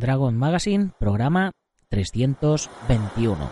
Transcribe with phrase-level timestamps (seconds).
[0.00, 1.52] Dragon Magazine, programa
[1.90, 3.50] 321.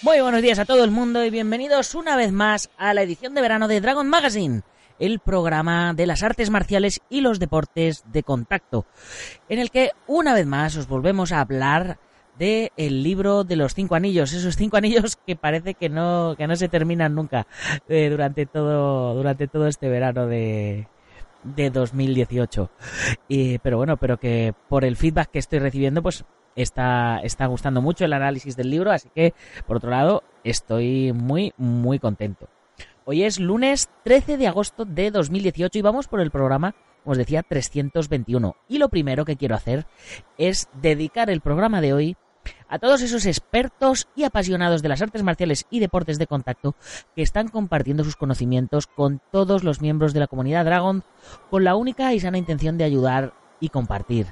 [0.00, 3.34] Muy buenos días a todo el mundo y bienvenidos una vez más a la edición
[3.34, 4.62] de verano de Dragon Magazine,
[4.98, 8.86] el programa de las artes marciales y los deportes de contacto,
[9.48, 11.98] en el que una vez más os volvemos a hablar
[12.38, 16.54] de libro de los cinco anillos, esos cinco anillos que parece que no que no
[16.56, 17.46] se terminan nunca
[17.88, 20.86] eh, durante todo durante todo este verano de
[21.54, 22.70] de 2018.
[23.28, 26.24] Y, pero bueno, pero que por el feedback que estoy recibiendo, pues
[26.56, 29.34] está, está gustando mucho el análisis del libro, así que
[29.66, 32.48] por otro lado estoy muy, muy contento.
[33.08, 37.18] Hoy es lunes 13 de agosto de 2018 y vamos por el programa, como os
[37.18, 38.56] decía, 321.
[38.68, 39.86] Y lo primero que quiero hacer
[40.38, 42.16] es dedicar el programa de hoy
[42.68, 46.74] a todos esos expertos y apasionados de las artes marciales y deportes de contacto
[47.14, 51.04] que están compartiendo sus conocimientos con todos los miembros de la comunidad Dragon
[51.48, 54.26] con la única y sana intención de ayudar y compartir.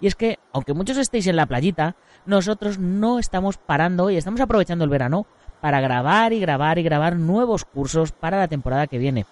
[0.00, 4.40] Y es que, aunque muchos estéis en la playita, nosotros no estamos parando y estamos
[4.40, 5.26] aprovechando el verano
[5.66, 9.26] para grabar y grabar y grabar nuevos cursos para la temporada que viene.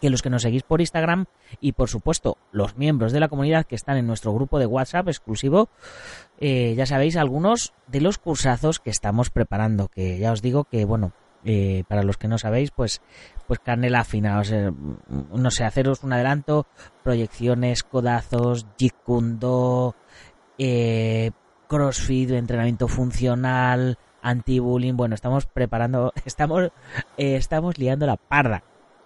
[0.00, 1.26] Que los que nos seguís por Instagram
[1.60, 5.08] y por supuesto los miembros de la comunidad que están en nuestro grupo de WhatsApp
[5.08, 5.68] exclusivo,
[6.38, 9.88] eh, ya sabéis algunos de los cursazos que estamos preparando.
[9.88, 11.12] Que ya os digo que, bueno,
[11.44, 13.02] eh, para los que no sabéis, pues,
[13.46, 14.72] pues canela fina, o sea,
[15.10, 16.66] no sé, haceros un adelanto,
[17.04, 18.94] proyecciones, codazos, Jeet
[20.56, 21.32] eh,
[21.68, 26.70] crossfit, entrenamiento funcional, anti-bullying, bueno, estamos preparando, estamos,
[27.16, 28.62] eh, estamos liando la parda.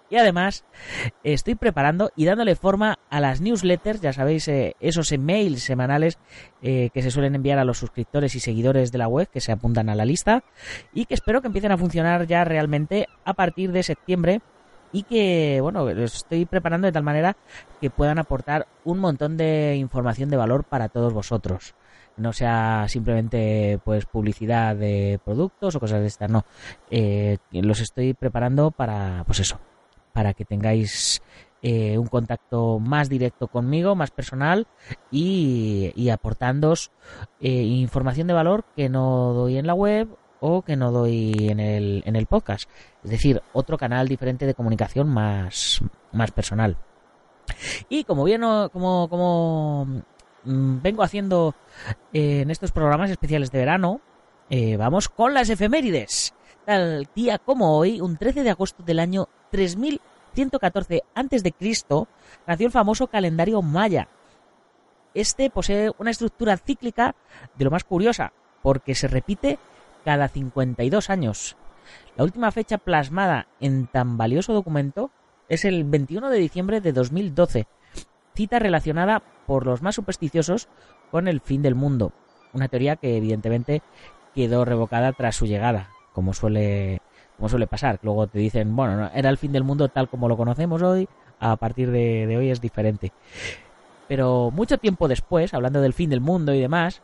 [0.07, 0.65] Y además
[1.23, 6.19] estoy preparando y dándole forma a las newsletters, ya sabéis, eh, esos emails semanales
[6.61, 9.51] eh, que se suelen enviar a los suscriptores y seguidores de la web que se
[9.51, 10.43] apuntan a la lista
[10.93, 14.41] y que espero que empiecen a funcionar ya realmente a partir de septiembre
[14.95, 17.35] y que, bueno, los estoy preparando de tal manera
[17.81, 21.75] que puedan aportar un montón de información de valor para todos vosotros
[22.17, 26.45] no sea simplemente pues publicidad de productos o cosas de estas, no.
[26.89, 29.59] Eh, los estoy preparando para, pues eso,
[30.13, 31.21] para que tengáis
[31.61, 34.65] eh, un contacto más directo conmigo, más personal
[35.11, 36.89] y, y aportándoos
[37.41, 40.07] eh, información de valor que no doy en la web
[40.39, 42.69] o que no doy en el, en el podcast.
[43.03, 45.81] Es decir, otro canal diferente de comunicación más,
[46.11, 46.77] más personal.
[47.89, 49.85] Y como bien, como, como
[50.43, 51.55] mm, vengo haciendo
[52.13, 54.01] eh, en estos programas especiales de verano,
[54.77, 56.33] vamos con las efemérides.
[56.65, 61.53] Tal día como hoy, un 13 de agosto del año 3114 a.C.,
[62.47, 64.07] nació el famoso calendario maya.
[65.13, 67.15] Este posee una estructura cíclica
[67.55, 69.59] de lo más curiosa, porque se repite
[70.05, 71.57] cada 52 años.
[72.15, 75.11] La última fecha plasmada en tan valioso documento
[75.49, 77.67] es el 21 de diciembre de 2012,
[78.35, 80.69] cita relacionada por los más supersticiosos
[81.11, 82.13] con el fin del mundo,
[82.53, 83.81] una teoría que evidentemente
[84.33, 87.01] quedó revocada tras su llegada, como suele
[87.37, 87.99] como suele pasar.
[88.01, 91.55] Luego te dicen, bueno, era el fin del mundo tal como lo conocemos hoy, a
[91.57, 93.11] partir de, hoy es diferente.
[94.07, 97.01] Pero mucho tiempo después, hablando del fin del mundo y demás,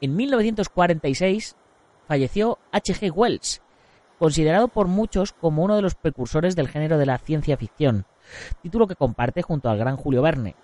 [0.00, 1.56] en 1946
[2.06, 3.10] falleció H.G.
[3.10, 3.62] Wells,
[4.18, 8.06] considerado por muchos como uno de los precursores del género de la ciencia ficción,
[8.62, 10.56] título que comparte junto al gran Julio Verne.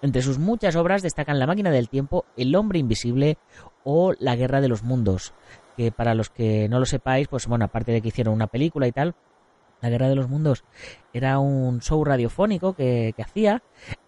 [0.00, 3.38] Entre sus muchas obras destacan La máquina del tiempo, El hombre invisible
[3.84, 5.34] o La guerra de los mundos,
[5.76, 8.86] que para los que no lo sepáis, pues bueno, aparte de que hicieron una película
[8.86, 9.14] y tal,
[9.80, 10.64] la Guerra de los Mundos
[11.12, 13.62] era un show radiofónico que, hacía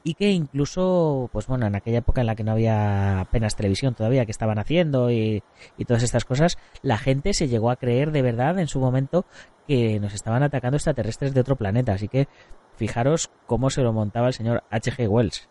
[0.05, 3.95] y que incluso, pues bueno, en aquella época en la que no había apenas televisión
[3.95, 5.43] todavía que estaban haciendo y,
[5.77, 9.25] y, todas estas cosas, la gente se llegó a creer de verdad en su momento
[9.67, 11.93] que nos estaban atacando extraterrestres de otro planeta.
[11.93, 12.29] Así que
[12.77, 15.09] fijaros cómo se lo montaba el señor H.G.
[15.09, 15.49] Wells.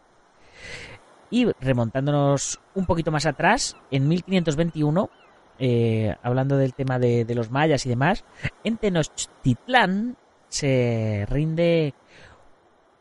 [1.32, 5.10] Y remontándonos un poquito más atrás, en 1521
[5.60, 8.24] eh, hablando del tema de, los mayas y demás,
[8.64, 10.18] en Tenochtitlán
[10.48, 11.94] se rinde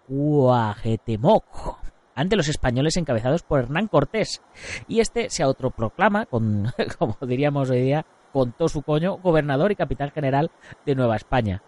[0.06, 1.44] Cuauhtémoc
[2.14, 4.42] ante los españoles encabezados por Hernán Cortés.
[4.88, 9.76] Y este se autoproclama, con, como diríamos hoy día, con todo su coño, gobernador y
[9.76, 10.50] capitán general
[10.84, 11.62] de Nueva España.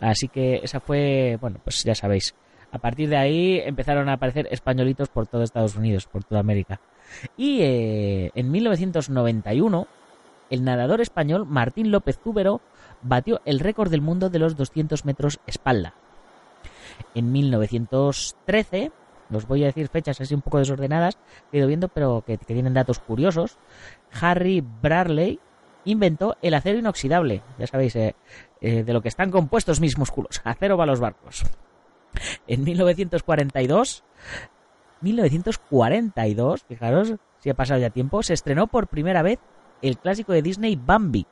[0.00, 2.34] Así que esa fue, bueno, pues ya sabéis.
[2.72, 6.78] A partir de ahí empezaron a aparecer españolitos por todo Estados Unidos, por toda América.
[7.38, 9.86] Y eh, en 1991
[10.50, 12.60] el nadador español Martín López Cúbero
[13.02, 15.94] batió el récord del mundo de los 200 metros espalda.
[17.14, 18.92] En 1913,
[19.32, 21.16] os voy a decir fechas así un poco desordenadas,
[21.50, 23.58] que he ido viendo, pero que, tienen datos curiosos.
[24.20, 25.40] Harry Bradley
[25.84, 28.14] inventó el acero inoxidable, ya sabéis, eh,
[28.60, 30.40] eh, de lo que están compuestos mis músculos.
[30.44, 31.44] Acero para los barcos.
[32.46, 34.04] En 1942,
[35.02, 39.38] 1942, fijaros si ha pasado ya tiempo, se estrenó por primera vez
[39.88, 41.26] el clásico de Disney Bambi.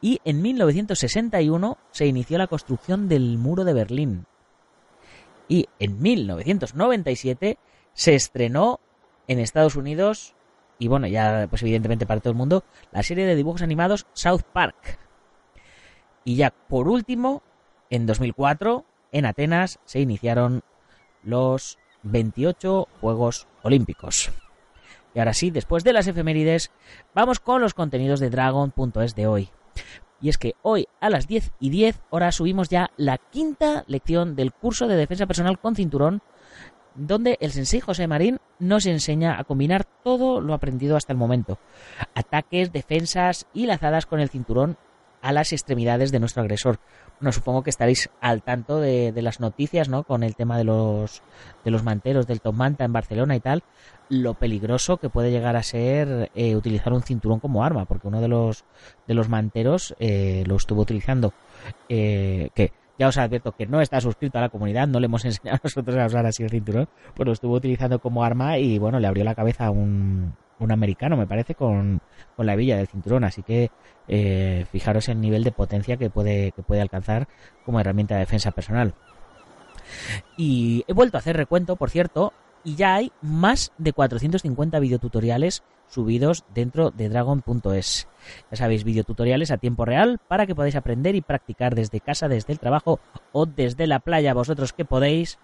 [0.00, 4.26] Y en 1961 se inició la construcción del muro de Berlín.
[5.48, 7.58] Y en 1997
[7.92, 8.80] se estrenó
[9.28, 10.36] en Estados Unidos
[10.78, 14.42] y bueno, ya pues evidentemente para todo el mundo, la serie de dibujos animados South
[14.52, 14.98] Park.
[16.24, 17.42] Y ya por último,
[17.88, 20.62] en 2004, en Atenas se iniciaron
[21.22, 24.30] los 28 Juegos Olímpicos.
[25.16, 26.70] Y ahora sí, después de las efemérides,
[27.14, 29.48] vamos con los contenidos de Dragon.es de hoy.
[30.20, 34.36] Y es que hoy a las 10 y 10 horas subimos ya la quinta lección
[34.36, 36.20] del curso de defensa personal con cinturón,
[36.94, 41.58] donde el sensei José Marín nos enseña a combinar todo lo aprendido hasta el momento.
[42.14, 44.76] Ataques, defensas y lazadas con el cinturón
[45.26, 46.78] a las extremidades de nuestro agresor.
[47.18, 50.04] Bueno, supongo que estaréis al tanto de, las noticias, ¿no?
[50.04, 51.20] Con el tema de los,
[51.64, 53.64] de los manteros del Top Manta en Barcelona y tal,
[54.08, 58.20] lo peligroso que puede llegar a ser eh, utilizar un cinturón como arma, porque uno
[58.20, 58.64] de los,
[59.08, 61.34] de los manteros eh, lo estuvo utilizando,
[61.88, 65.24] eh, que ya os advierto que no está suscrito a la comunidad, no le hemos
[65.24, 68.78] enseñado a nosotros a usar así el cinturón, pues lo estuvo utilizando como arma y
[68.78, 72.00] bueno, le abrió la cabeza a un, un americano, me parece, con,
[72.36, 73.24] con la villa del cinturón.
[73.24, 73.70] Así que
[74.08, 77.28] eh, fijaros el nivel de potencia que puede, que puede alcanzar
[77.64, 78.94] como herramienta de defensa personal.
[80.36, 82.32] Y he vuelto a hacer recuento, por cierto,
[82.64, 88.08] y ya hay más de 450 videotutoriales subidos dentro de Dragon.es.
[88.50, 92.52] Ya sabéis, videotutoriales a tiempo real para que podáis aprender y practicar desde casa, desde
[92.52, 92.98] el trabajo
[93.32, 95.38] o desde la playa, vosotros que podéis.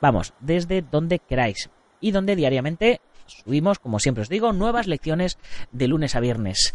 [0.00, 1.70] Vamos, desde donde queráis.
[2.00, 5.38] Y donde diariamente subimos, como siempre os digo, nuevas lecciones
[5.72, 6.74] de lunes a viernes.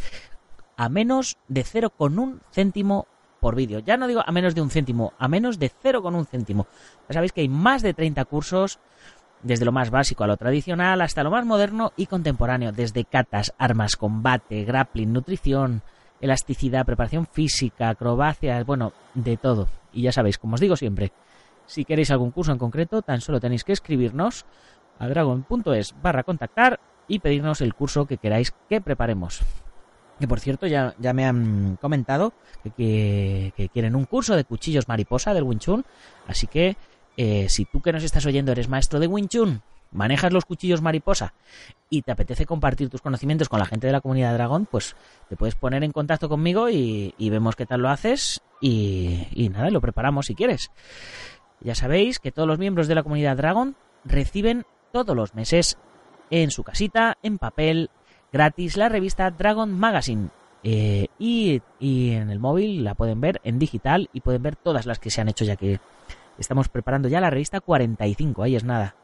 [0.77, 3.07] A menos de 0,1 céntimo
[3.39, 3.80] por vídeo.
[3.80, 6.68] Ya no digo a menos de un céntimo, a menos de 0,1 céntimo.
[7.09, 8.80] Ya sabéis que hay más de 30 cursos,
[9.44, 13.54] desde lo más básico a lo tradicional hasta lo más moderno y contemporáneo, desde catas,
[13.57, 15.81] armas, combate, grappling, nutrición,
[16.21, 19.68] elasticidad, preparación física, acrobacias, bueno, de todo.
[19.92, 21.12] Y ya sabéis, como os digo siempre,
[21.65, 24.45] si queréis algún curso en concreto, tan solo tenéis que escribirnos
[24.99, 29.41] a dragon.es barra contactar y pedirnos el curso que queráis que preparemos.
[30.19, 32.33] Que por cierto, ya, ya me han comentado
[32.77, 35.83] que, quieren un curso de cuchillos mariposa del Wing Chun.
[36.27, 36.77] Así que
[37.17, 39.61] eh, si tú que nos estás oyendo eres maestro de Wing Chun,
[39.91, 41.33] manejas los cuchillos mariposa
[41.89, 44.95] y te apetece compartir tus conocimientos con la gente de la comunidad Dragón, pues
[45.27, 49.69] te puedes poner en contacto conmigo y, vemos qué tal lo haces y, y, nada,
[49.69, 50.69] lo preparamos si quieres.
[51.61, 55.77] Ya sabéis que todos los miembros de la comunidad Dragon reciben todos los meses
[56.29, 57.89] en su casita, en papel,
[58.31, 60.29] gratis, la revista Dragon Magazine.
[60.63, 64.85] Eh, y, y, en el móvil la pueden ver en digital y pueden ver todas
[64.85, 65.79] las que se han hecho ya que
[66.38, 68.95] estamos preparando ya la revista 45, ahí es nada.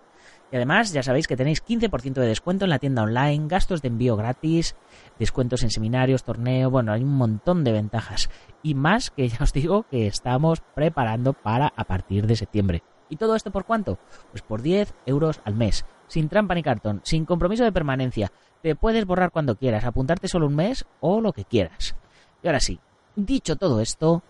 [0.52, 3.90] Y además ya sabéis que tenéis 15% de descuento en la tienda online, gastos de
[3.90, 4.76] envío gratis,
[5.20, 8.30] descuentos en seminarios, torneo, bueno, hay un montón de ventajas.
[8.64, 12.84] Y más que ya os digo que estamos preparando para a partir de septiembre.
[13.10, 13.98] ¿Y todo esto por cuánto?
[14.32, 18.32] Pues por 10 euros al mes, sin trampa ni cartón, sin compromiso de permanencia.
[18.62, 21.96] Te puedes borrar cuando quieras, apuntarte solo un mes o lo que quieras.
[22.44, 22.80] Y ahora sí,
[23.16, 24.24] dicho todo esto,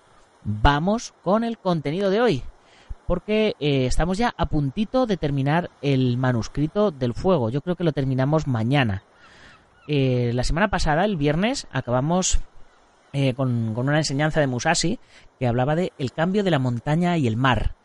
[0.44, 2.44] vamos con el contenido de hoy.
[3.06, 7.50] Porque eh, estamos ya a puntito de terminar el manuscrito del fuego.
[7.50, 9.04] Yo creo que lo terminamos mañana.
[9.88, 12.40] Eh, la semana pasada, el viernes, acabamos
[13.14, 15.00] eh, con, con, una enseñanza de Musashi
[15.40, 17.76] que hablaba de el cambio de la montaña y el mar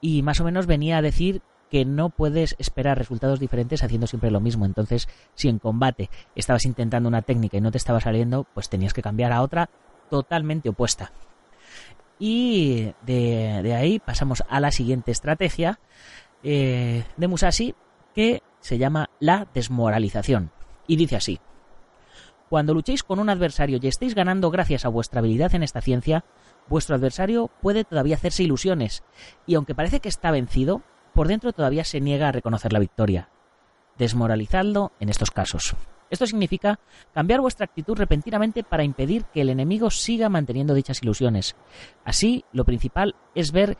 [0.00, 4.30] y más o menos venía a decir que no puedes esperar resultados diferentes haciendo siempre
[4.30, 4.64] lo mismo.
[4.64, 8.94] Entonces, si en combate estabas intentando una técnica y no te estaba saliendo, pues tenías
[8.94, 9.68] que cambiar a otra
[10.08, 11.12] totalmente opuesta.
[12.18, 15.78] Y de, ahí pasamos a la siguiente estrategia
[16.42, 17.74] eh, de Musashi,
[18.14, 20.50] que se llama la desmoralización.
[20.86, 21.38] Y dice así.
[22.48, 26.24] Cuando luchéis con un adversario y estéis ganando gracias a vuestra habilidad en esta ciencia,
[26.68, 29.02] vuestro adversario puede todavía hacerse ilusiones,
[29.46, 30.82] y aunque parece que está vencido,
[31.14, 33.28] por dentro todavía se niega a reconocer la victoria.
[33.98, 35.74] Desmoralizadlo en estos casos.
[36.10, 36.78] Esto significa
[37.12, 41.54] cambiar vuestra actitud repentinamente para impedir que el enemigo siga manteniendo dichas ilusiones.
[42.04, 43.76] Así, lo principal es ver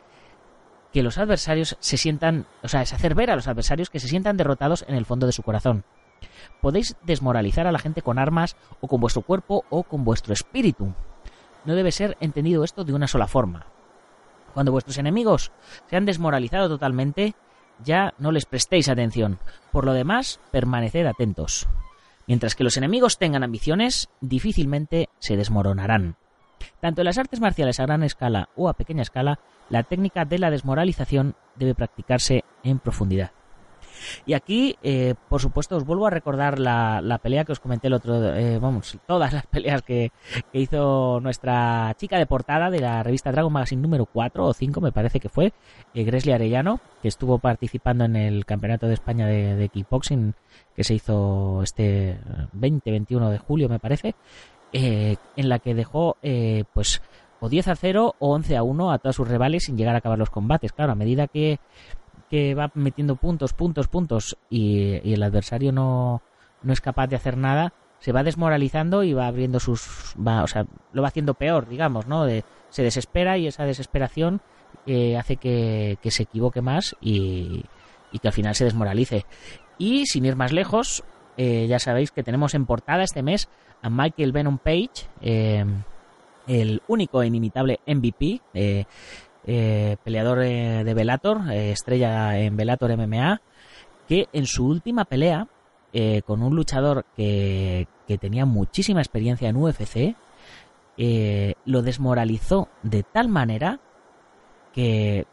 [0.93, 4.07] que los adversarios se sientan, o sea, es hacer ver a los adversarios que se
[4.07, 5.85] sientan derrotados en el fondo de su corazón.
[6.61, 10.93] Podéis desmoralizar a la gente con armas o con vuestro cuerpo o con vuestro espíritu.
[11.65, 13.65] No debe ser entendido esto de una sola forma.
[14.53, 15.51] Cuando vuestros enemigos
[15.89, 17.35] se han desmoralizado totalmente,
[17.83, 19.39] ya no les prestéis atención.
[19.71, 21.67] Por lo demás, permaneced atentos.
[22.27, 26.15] Mientras que los enemigos tengan ambiciones, difícilmente se desmoronarán.
[26.81, 30.39] Tanto en las artes marciales a gran escala o a pequeña escala, la técnica de
[30.39, 33.31] la desmoralización debe practicarse en profundidad.
[34.25, 37.93] Y aquí, eh, por supuesto, os vuelvo a recordar la, pelea que os comenté el
[37.93, 40.11] otro, eh, vamos, todas las peleas que,
[40.53, 44.91] hizo nuestra chica de portada de la revista Dragon Magazine número 4 o 5, me
[44.91, 45.53] parece que fue,
[45.93, 50.33] eh, Gresley Arellano, que estuvo participando en el Campeonato de España de, kickboxing
[50.75, 52.17] que se hizo este
[52.57, 54.15] 20-21 de julio, me parece,
[54.71, 56.17] en la que dejó,
[56.73, 57.01] pues,
[57.39, 59.99] o 10 a 0 o 11 a 1 a todos sus rivales sin llegar a
[59.99, 60.73] acabar los combates.
[60.73, 61.59] Claro, a medida que
[62.29, 66.21] que va metiendo puntos, puntos, puntos y, el adversario no,
[66.63, 70.13] no, es capaz de hacer nada, se va desmoralizando y va abriendo sus...
[70.15, 72.25] Va, o sea, lo va haciendo peor, digamos, ¿no?
[72.69, 74.41] se desespera y esa desesperación
[74.85, 77.63] eh, hace que, se equivoque más y,
[78.11, 79.25] y, que al final se desmoralice.
[79.77, 81.03] Y sin ir más lejos,
[81.37, 83.49] eh, ya sabéis que tenemos en portada este mes
[83.81, 85.65] a Michael Venom Page, eh,
[86.47, 88.41] el único e inimitable MVP.
[89.51, 93.41] Eh, peleador eh, de Velator, eh, estrella en Velator MMA,
[94.07, 95.47] que en su última pelea
[96.23, 97.87] con un luchador que,
[98.21, 100.15] tenía muchísima experiencia en UFC,
[101.65, 103.79] lo desmoralizó de tal manera
[104.71, 105.25] que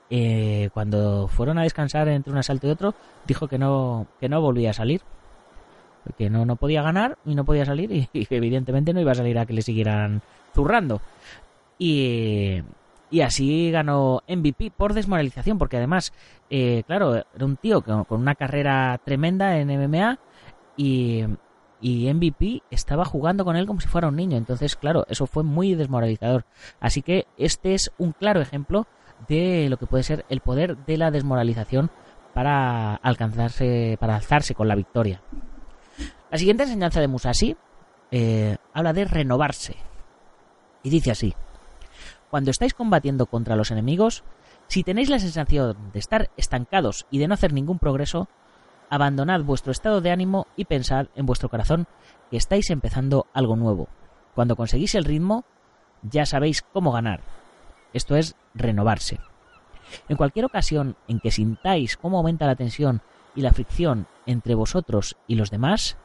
[0.72, 2.94] cuando fueron a descansar entre un asalto y otro,
[3.26, 5.02] dijo que no, que no volvía a salir.
[6.16, 9.16] Que no, no podía ganar y no podía salir y, y evidentemente no iba a
[9.16, 10.22] salir a que le siguieran
[10.54, 11.02] zurrando.
[11.78, 12.62] Y,
[13.10, 16.12] y así ganó MVP por desmoralización, porque además,
[16.50, 20.18] eh, claro, era un tío con, una carrera tremenda en MMA
[20.76, 21.24] y,
[21.80, 24.36] y MVP estaba jugando con él como si fuera un niño.
[24.36, 26.44] Entonces, claro, eso fue muy desmoralizador.
[26.80, 28.86] Así que este es un claro ejemplo
[29.28, 31.90] de lo que puede ser el poder de la desmoralización
[32.34, 35.22] para alcanzarse, para alzarse con la victoria.
[36.30, 37.56] La siguiente enseñanza de Musashi
[38.10, 39.76] eh, habla de renovarse.
[40.82, 41.34] Y dice así.
[42.30, 44.24] Cuando estáis combatiendo contra los enemigos,
[44.68, 48.28] si tenéis la sensación de estar estancados y de no hacer ningún progreso,
[48.90, 51.86] abandonad vuestro estado de ánimo y pensad en vuestro corazón
[52.30, 53.88] que estáis empezando algo nuevo.
[54.34, 55.44] Cuando conseguís el ritmo,
[56.02, 57.20] ya sabéis cómo ganar.
[57.92, 59.20] Esto es renovarse.
[60.08, 63.02] En cualquier ocasión en que sintáis cómo aumenta la tensión
[63.34, 65.96] y la fricción entre vosotros y los demás,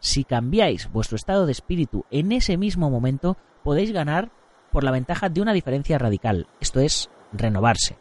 [0.00, 4.30] si cambiáis vuestro estado de espíritu en ese mismo momento, podéis ganar
[4.74, 7.96] por la ventaja de una diferencia radical, esto es, renovarse.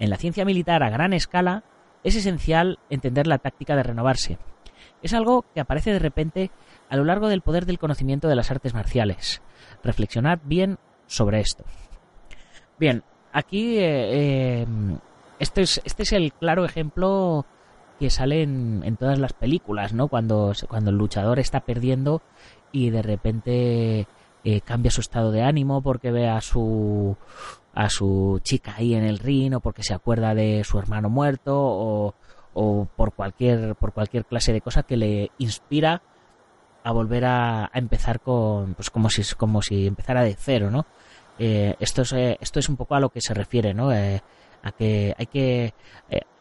[0.00, 1.62] En la ciencia militar a gran escala
[2.02, 4.38] es esencial entender la táctica de renovarse.
[5.02, 6.50] Es algo que aparece de repente
[6.90, 9.40] a lo largo del poder del conocimiento de las artes marciales.
[9.84, 11.64] Reflexionad bien sobre esto.
[12.80, 14.66] Bien, aquí eh, eh,
[15.38, 17.46] este, es, este es el claro ejemplo
[18.00, 20.08] que sale en, en, todas las películas, ¿no?
[20.08, 22.20] Cuando, cuando el luchador está perdiendo
[22.72, 24.08] y de repente
[24.44, 27.16] eh, cambia su estado de ánimo porque ve a su
[27.74, 31.56] a su chica ahí en el ring o porque se acuerda de su hermano muerto
[31.56, 32.14] o,
[32.54, 36.02] o por cualquier por cualquier clase de cosa que le inspira
[36.84, 40.86] a volver a, empezar con pues como si como si empezara de cero no
[41.38, 44.72] eh, esto es eh, esto es un poco a lo que se refiere no a
[44.72, 45.74] que hay que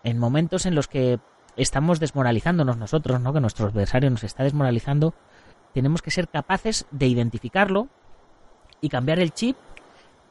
[0.03, 1.20] en momentos en los que
[1.55, 5.13] estamos desmoralizándonos nosotros no que nuestro adversario nos está desmoralizando
[5.74, 7.88] tenemos que ser capaces de identificarlo
[8.82, 9.58] y cambiar el chip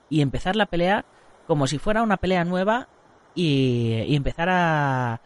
[0.08, 1.04] y empezar la pelea
[1.46, 2.88] como si fuera una pelea nueva
[3.34, 5.20] y, empezar a,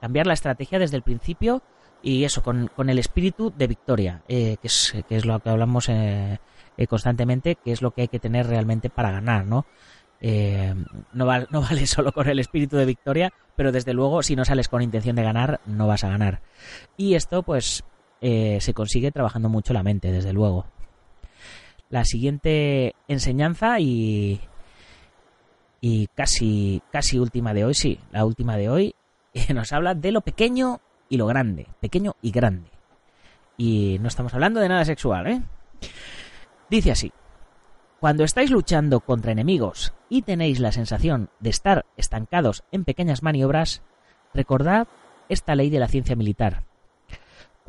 [0.00, 1.62] cambiar la estrategia desde el principio
[2.02, 5.88] y eso, con, el espíritu de victoria, eh, que, es, que es lo que hablamos
[5.88, 6.38] eh,
[6.76, 9.66] eh, constantemente, que es lo que hay que tener realmente para ganar, ¿no?
[10.22, 14.68] no, no vale solo con el espíritu de victoria, pero desde luego si no sales
[14.68, 16.40] con intención de ganar, no vas a ganar.
[16.96, 17.84] Y esto pues
[18.20, 20.66] eh, se consigue trabajando mucho la mente, desde luego.
[21.88, 24.40] La siguiente enseñanza y,
[25.80, 28.94] y casi, casi última de hoy, sí, la última de hoy,
[29.54, 32.70] nos habla de lo pequeño y lo grande, pequeño y grande.
[33.56, 35.42] Y no estamos hablando de nada sexual, ¿eh?
[36.70, 37.12] Dice así,
[37.98, 43.82] cuando estáis luchando contra enemigos y tenéis la sensación de estar estancados en pequeñas maniobras,
[44.32, 44.88] recordad
[45.28, 46.62] esta ley de la ciencia militar.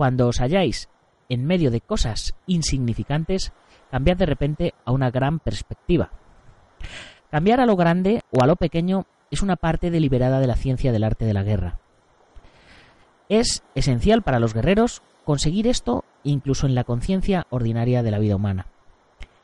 [0.01, 0.89] Cuando os halláis
[1.29, 3.53] en medio de cosas insignificantes,
[3.91, 6.09] cambiad de repente a una gran perspectiva.
[7.29, 10.91] Cambiar a lo grande o a lo pequeño es una parte deliberada de la ciencia
[10.91, 11.77] del arte de la guerra.
[13.29, 18.37] Es esencial para los guerreros conseguir esto incluso en la conciencia ordinaria de la vida
[18.37, 18.65] humana.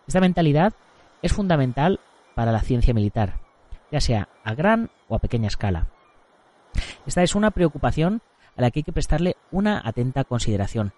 [0.08, 0.74] Esta mentalidad
[1.22, 2.00] es fundamental
[2.34, 3.42] para la ciencia militar,
[3.92, 5.86] ya sea a gran o a pequeña escala.
[7.06, 8.24] Esta es una preocupación
[8.58, 10.94] a la que hay que prestarle una atenta consideración.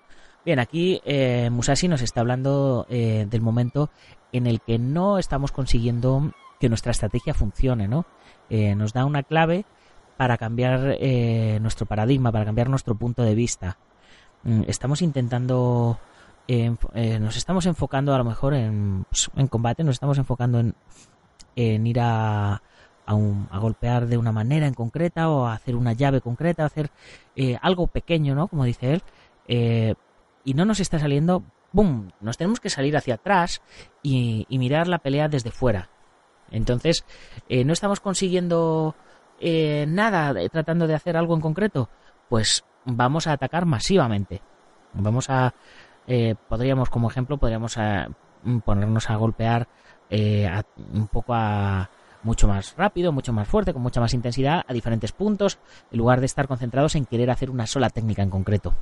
[0.45, 3.89] Bien, aquí eh, Musashi nos está hablando eh, del momento
[4.31, 8.05] en el que no estamos consiguiendo que nuestra estrategia funcione, ¿no?
[8.49, 9.65] Eh, nos da una clave
[10.17, 10.97] para cambiar
[11.61, 13.77] nuestro paradigma, para cambiar nuestro punto de vista.
[14.43, 15.97] Mm, estamos intentando,
[16.47, 20.75] nos estamos enfocando a lo mejor en, pues, en combate, nos estamos enfocando en,
[21.55, 22.61] en ir a,
[23.09, 26.91] a, golpear de una manera en concreta o a hacer una llave concreta, a hacer
[27.35, 28.47] eh, algo pequeño, ¿no?
[28.47, 29.03] Como dice él,
[29.47, 29.95] eh,
[30.43, 32.09] y no nos está saliendo, ¡bum!
[32.21, 33.61] Nos tenemos que salir hacia atrás
[34.03, 35.89] y, mirar la pelea desde fuera.
[36.51, 37.03] Entonces,
[37.47, 38.95] eh, no estamos consiguiendo
[39.41, 41.89] nada tratando de hacer algo en concreto,
[42.27, 44.41] pues vamos a atacar masivamente.
[44.93, 45.53] Vamos a,
[46.49, 47.77] podríamos, como ejemplo, podríamos
[48.65, 49.69] ponernos a golpear
[50.11, 51.89] un poco a,
[52.23, 55.59] mucho más rápido, mucho más fuerte, con mucha más intensidad, a diferentes puntos,
[55.91, 58.73] en lugar de estar concentrados en querer hacer una sola técnica en concreto.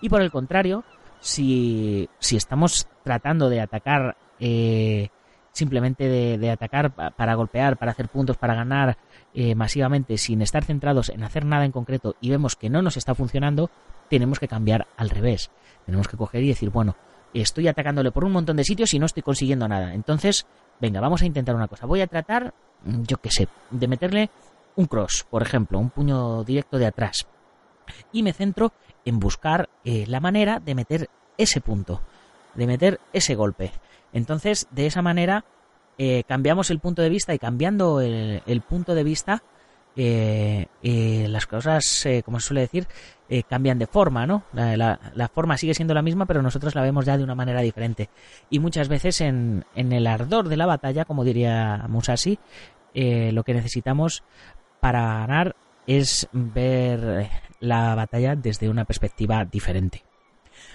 [0.00, 0.84] Y por el contrario,
[1.20, 5.08] si, si estamos tratando de atacar, eh,
[5.52, 8.96] simplemente de, atacar para golpear, para hacer puntos, para ganar
[9.34, 12.96] eh, masivamente, sin estar centrados en hacer nada en concreto y vemos que no nos
[12.96, 13.70] está funcionando,
[14.08, 15.50] tenemos que cambiar al revés.
[15.84, 16.96] Tenemos que coger y decir, bueno,
[17.34, 19.94] estoy atacándole por un montón de sitios y no estoy consiguiendo nada.
[19.94, 20.46] Entonces,
[20.80, 21.86] venga, vamos a intentar una cosa.
[21.86, 22.54] Voy a tratar,
[22.84, 24.30] mm, yo qué sé, de meterle
[24.76, 27.26] un cross, por ejemplo, un puño directo de atrás.
[28.12, 28.72] Y me centro
[29.04, 32.02] en buscar eh, la manera de meter ese punto,
[32.54, 33.72] de meter ese golpe.
[34.12, 35.44] Entonces, de esa manera,
[35.96, 39.42] eh, cambiamos el punto de vista y cambiando el punto de vista,
[39.96, 42.86] eh, eh, las cosas, como se suele decir,
[43.48, 44.44] cambian de forma, ¿no?
[44.52, 48.08] La, forma sigue siendo la misma, pero nosotros la vemos ya de una manera diferente.
[48.50, 52.38] Y muchas veces en, el ardor de la batalla, como diría Musashi,
[52.94, 54.22] lo que necesitamos
[54.80, 57.28] para ganar es ver
[57.60, 60.04] la batalla desde una perspectiva diferente.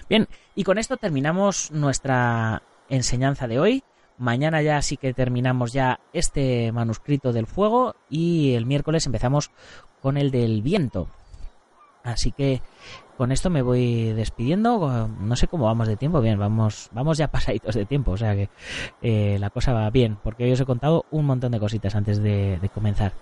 [0.08, 3.84] Bien, y con esto terminamos nuestra enseñanza de hoy.
[4.18, 9.50] Mañana ya sí que terminamos ya este manuscrito del fuego y el miércoles empezamos
[10.00, 11.08] con el del viento.
[12.04, 12.62] Así que
[13.16, 15.08] con esto me voy despidiendo.
[15.08, 16.20] No sé cómo vamos de tiempo.
[16.20, 18.12] Bien, vamos, vamos ya pasaditos de tiempo.
[18.12, 18.48] O sea que
[19.02, 20.16] eh, la cosa va bien.
[20.22, 23.14] Porque hoy os he contado un montón de cositas antes de comenzar.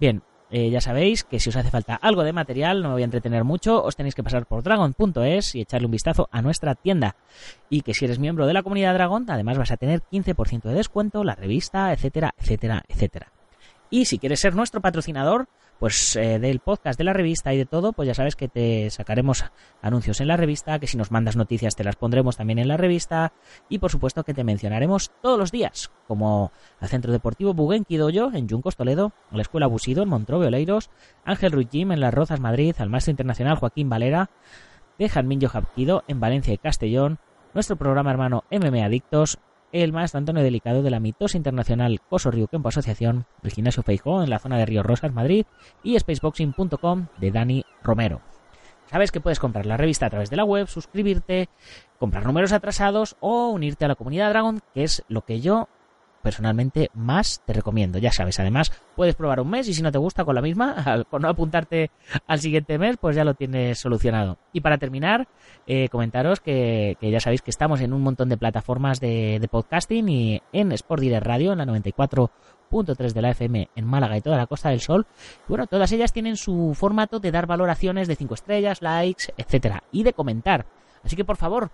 [0.00, 0.22] Bien,
[0.54, 3.06] eh, ya sabéis que si os hace falta algo de material, no me voy a
[3.06, 7.16] entretener mucho, os tenéis que pasar por dragon.es y echarle un vistazo a nuestra tienda.
[7.70, 10.74] Y que si eres miembro de la comunidad Dragon, además vas a tener 15% de
[10.74, 13.32] descuento, la revista, etcétera, etcétera, etcétera.
[13.88, 15.48] Y si quieres ser nuestro patrocinador,
[15.82, 18.88] pues eh, del podcast, de la revista y de todo, pues ya sabes que te
[18.90, 19.46] sacaremos
[19.80, 22.76] anuncios en la revista, que si nos mandas noticias te las pondremos también en la
[22.76, 23.32] revista
[23.68, 28.30] y por supuesto que te mencionaremos todos los días, como al Centro Deportivo Buguenqui Doyo
[28.32, 30.88] en Juncos Toledo, la Escuela Busido en Montrove Oleiros,
[31.24, 34.30] Ángel Ruiz Jim en Las Rozas Madrid, al Maestro Internacional Joaquín Valera,
[35.00, 37.18] de Janmin Japquido en Valencia y Castellón,
[37.54, 39.40] nuestro programa hermano MM Adictos,
[39.72, 44.22] el maestro Antonio Delicado de la mitosa internacional Coso Río Campo Asociación, el gimnasio Feijó
[44.22, 45.46] en la zona de Río Rosas, Madrid,
[45.82, 48.20] y spaceboxing.com de Dani Romero.
[48.86, 51.48] Sabes que puedes comprar la revista a través de la web, suscribirte,
[51.98, 55.68] comprar números atrasados o unirte a la comunidad Dragon, que es lo que yo
[56.22, 57.98] personalmente más te recomiendo.
[57.98, 61.04] Ya sabes, además puedes probar un mes y si no te gusta con la misma,
[61.10, 61.90] por no apuntarte
[62.26, 64.38] al siguiente mes, pues ya lo tienes solucionado.
[64.52, 65.28] Y para terminar,
[65.66, 70.42] eh, comentaros que, ya sabéis que estamos en un montón de plataformas de, podcasting y
[70.52, 74.46] en Sport Direct Radio, en la 94.3 de la FM en Málaga y toda la
[74.46, 75.06] Costa del Sol.
[75.48, 80.04] bueno, todas ellas tienen su formato de dar valoraciones de 5 estrellas, likes, etcétera, y
[80.04, 80.64] de comentar.
[81.04, 81.70] Así que por favor,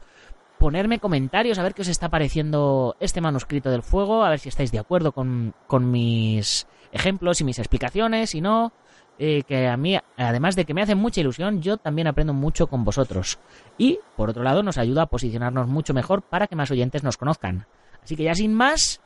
[0.58, 4.48] ponerme comentarios a ver qué os está pareciendo este manuscrito del fuego, a ver si
[4.48, 8.72] estáis de acuerdo con, mis ejemplos y mis explicaciones, si no,
[9.18, 12.66] eh, que a mí, además de que me hace mucha ilusión, yo también aprendo mucho
[12.66, 13.38] con vosotros.
[13.76, 17.16] Y, por otro lado, nos ayuda a posicionarnos mucho mejor para que más oyentes nos
[17.16, 17.66] conozcan.
[18.02, 19.00] Así que ya sin más,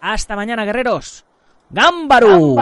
[0.00, 1.24] hasta mañana, guerreros.
[1.70, 2.54] ¡Gámbaro!